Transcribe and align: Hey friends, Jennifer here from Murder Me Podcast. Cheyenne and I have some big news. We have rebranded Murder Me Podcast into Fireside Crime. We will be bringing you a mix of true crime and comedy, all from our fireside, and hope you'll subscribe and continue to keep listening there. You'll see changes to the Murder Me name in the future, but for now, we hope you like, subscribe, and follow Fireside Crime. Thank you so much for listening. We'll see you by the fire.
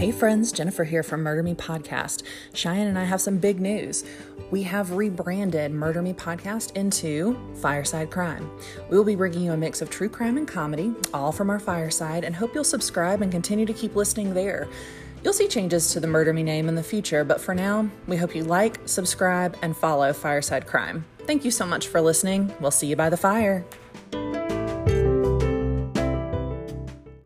Hey 0.00 0.12
friends, 0.12 0.50
Jennifer 0.50 0.84
here 0.84 1.02
from 1.02 1.22
Murder 1.22 1.42
Me 1.42 1.52
Podcast. 1.52 2.22
Cheyenne 2.54 2.86
and 2.86 2.98
I 2.98 3.04
have 3.04 3.20
some 3.20 3.36
big 3.36 3.60
news. 3.60 4.02
We 4.50 4.62
have 4.62 4.92
rebranded 4.92 5.72
Murder 5.72 6.00
Me 6.00 6.14
Podcast 6.14 6.74
into 6.74 7.38
Fireside 7.60 8.10
Crime. 8.10 8.50
We 8.88 8.96
will 8.96 9.04
be 9.04 9.14
bringing 9.14 9.42
you 9.42 9.52
a 9.52 9.58
mix 9.58 9.82
of 9.82 9.90
true 9.90 10.08
crime 10.08 10.38
and 10.38 10.48
comedy, 10.48 10.94
all 11.12 11.32
from 11.32 11.50
our 11.50 11.58
fireside, 11.58 12.24
and 12.24 12.34
hope 12.34 12.54
you'll 12.54 12.64
subscribe 12.64 13.20
and 13.20 13.30
continue 13.30 13.66
to 13.66 13.74
keep 13.74 13.94
listening 13.94 14.32
there. 14.32 14.68
You'll 15.22 15.34
see 15.34 15.48
changes 15.48 15.92
to 15.92 16.00
the 16.00 16.06
Murder 16.06 16.32
Me 16.32 16.42
name 16.42 16.70
in 16.70 16.76
the 16.76 16.82
future, 16.82 17.22
but 17.22 17.38
for 17.38 17.54
now, 17.54 17.86
we 18.06 18.16
hope 18.16 18.34
you 18.34 18.42
like, 18.42 18.80
subscribe, 18.86 19.54
and 19.60 19.76
follow 19.76 20.14
Fireside 20.14 20.66
Crime. 20.66 21.04
Thank 21.26 21.44
you 21.44 21.50
so 21.50 21.66
much 21.66 21.88
for 21.88 22.00
listening. 22.00 22.54
We'll 22.58 22.70
see 22.70 22.86
you 22.86 22.96
by 22.96 23.10
the 23.10 23.18
fire. 23.18 23.66